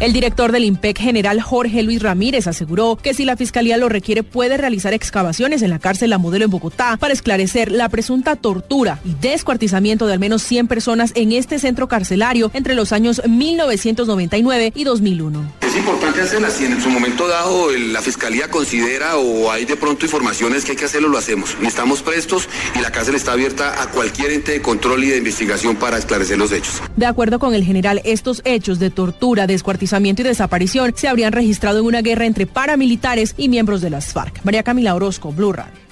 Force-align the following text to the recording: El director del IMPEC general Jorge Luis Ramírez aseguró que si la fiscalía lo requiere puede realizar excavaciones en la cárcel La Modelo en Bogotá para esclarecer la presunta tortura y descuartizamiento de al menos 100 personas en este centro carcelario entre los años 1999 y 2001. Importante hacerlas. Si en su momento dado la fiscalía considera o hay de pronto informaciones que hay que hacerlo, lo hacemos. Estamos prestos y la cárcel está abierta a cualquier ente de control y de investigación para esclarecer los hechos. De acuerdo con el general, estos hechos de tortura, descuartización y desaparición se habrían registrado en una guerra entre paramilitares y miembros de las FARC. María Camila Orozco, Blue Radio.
El 0.00 0.12
director 0.12 0.52
del 0.52 0.64
IMPEC 0.64 0.96
general 0.96 1.40
Jorge 1.40 1.82
Luis 1.82 2.00
Ramírez 2.00 2.46
aseguró 2.46 2.94
que 2.94 3.14
si 3.14 3.24
la 3.24 3.36
fiscalía 3.36 3.76
lo 3.76 3.88
requiere 3.88 4.22
puede 4.22 4.56
realizar 4.56 4.94
excavaciones 4.94 5.60
en 5.62 5.70
la 5.70 5.80
cárcel 5.80 6.10
La 6.10 6.18
Modelo 6.18 6.44
en 6.44 6.52
Bogotá 6.52 6.96
para 6.98 7.12
esclarecer 7.12 7.72
la 7.72 7.88
presunta 7.88 8.36
tortura 8.36 9.00
y 9.04 9.14
descuartizamiento 9.14 10.06
de 10.06 10.12
al 10.12 10.20
menos 10.20 10.42
100 10.44 10.68
personas 10.68 11.10
en 11.16 11.32
este 11.32 11.58
centro 11.58 11.88
carcelario 11.88 12.52
entre 12.54 12.76
los 12.76 12.92
años 12.92 13.20
1999 13.26 14.72
y 14.76 14.84
2001. 14.84 15.57
Importante 15.78 16.22
hacerlas. 16.22 16.52
Si 16.54 16.64
en 16.64 16.80
su 16.80 16.90
momento 16.90 17.28
dado 17.28 17.70
la 17.70 18.02
fiscalía 18.02 18.50
considera 18.50 19.16
o 19.16 19.50
hay 19.50 19.64
de 19.64 19.76
pronto 19.76 20.04
informaciones 20.04 20.64
que 20.64 20.72
hay 20.72 20.76
que 20.76 20.84
hacerlo, 20.84 21.08
lo 21.08 21.18
hacemos. 21.18 21.56
Estamos 21.62 22.02
prestos 22.02 22.48
y 22.74 22.80
la 22.80 22.90
cárcel 22.90 23.14
está 23.14 23.32
abierta 23.32 23.82
a 23.82 23.90
cualquier 23.90 24.32
ente 24.32 24.52
de 24.52 24.62
control 24.62 25.04
y 25.04 25.08
de 25.08 25.18
investigación 25.18 25.76
para 25.76 25.98
esclarecer 25.98 26.38
los 26.38 26.52
hechos. 26.52 26.82
De 26.96 27.06
acuerdo 27.06 27.38
con 27.38 27.54
el 27.54 27.64
general, 27.64 28.00
estos 28.04 28.42
hechos 28.44 28.78
de 28.78 28.90
tortura, 28.90 29.46
descuartización 29.46 29.88
y 29.88 30.22
desaparición 30.22 30.92
se 30.96 31.08
habrían 31.08 31.32
registrado 31.32 31.78
en 31.78 31.86
una 31.86 32.02
guerra 32.02 32.26
entre 32.26 32.46
paramilitares 32.46 33.34
y 33.36 33.48
miembros 33.48 33.80
de 33.80 33.90
las 33.90 34.12
FARC. 34.12 34.44
María 34.44 34.62
Camila 34.62 34.94
Orozco, 34.94 35.32
Blue 35.32 35.52
Radio. 35.52 35.87